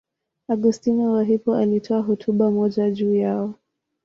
[0.47, 3.53] Augustino wa Hippo alitoa hotuba moja juu yao.